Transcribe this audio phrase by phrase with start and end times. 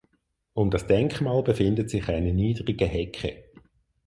[0.53, 3.43] Um das Denkmal befindet sich eine niedrige Hecke.